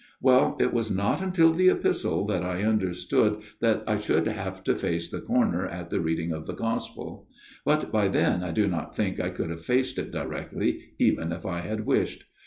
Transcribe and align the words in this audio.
"Well, 0.19 0.57
it 0.59 0.73
was 0.73 0.89
not 0.89 1.21
until 1.21 1.51
the 1.53 1.69
Epistle 1.69 2.25
that 2.25 2.41
I 2.41 2.63
understood 2.63 3.43
that 3.59 3.83
I 3.85 3.99
should 3.99 4.25
have 4.25 4.63
to 4.63 4.73
face 4.75 5.07
the 5.11 5.21
corner 5.21 5.67
at 5.67 5.91
the 5.91 5.99
reading 5.99 6.31
of 6.31 6.47
the 6.47 6.55
Gospel; 6.55 7.29
but 7.65 7.91
by 7.91 8.07
then 8.07 8.43
I 8.43 8.49
do 8.49 8.65
not 8.67 8.95
think 8.95 9.19
I 9.19 9.29
could 9.29 9.51
have 9.51 9.61
faced 9.63 9.99
it 9.99 10.09
directly, 10.11 10.95
even 10.97 11.31
if 11.31 11.45
I 11.45 11.59
had 11.59 11.85
wished. 11.85 12.23